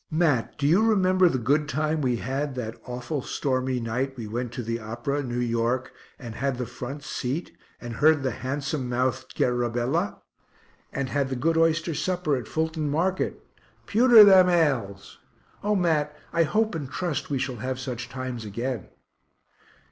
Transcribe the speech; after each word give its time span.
Mat, 0.09 0.57
do 0.57 0.65
you 0.65 0.81
remember 0.83 1.29
the 1.29 1.37
good 1.37 1.69
time 1.69 2.01
we 2.01 2.15
had 2.15 2.55
that 2.55 2.75
awful 2.87 3.21
stormy 3.21 3.79
night 3.79 4.17
we 4.17 4.25
went 4.25 4.51
to 4.53 4.63
the 4.63 4.79
Opera, 4.79 5.21
New 5.21 5.37
York, 5.37 5.93
and 6.17 6.33
had 6.33 6.57
the 6.57 6.65
front 6.65 7.03
seat, 7.03 7.55
and 7.79 7.93
heard 7.97 8.23
the 8.23 8.31
handsome 8.31 8.89
mouthed 8.89 9.35
Guerrabella? 9.35 10.17
and 10.91 11.09
had 11.09 11.29
the 11.29 11.35
good 11.35 11.55
oyster 11.55 11.93
supper 11.93 12.35
at 12.35 12.47
Fulton 12.47 12.89
market 12.89 13.45
("pewter 13.85 14.23
them 14.23 14.49
ales.") 14.49 15.19
O 15.63 15.75
Mat, 15.75 16.17
I 16.33 16.45
hope 16.45 16.73
and 16.73 16.89
trust 16.89 17.29
we 17.29 17.37
shall 17.37 17.57
have 17.57 17.79
such 17.79 18.09
times 18.09 18.43
again. 18.43 18.87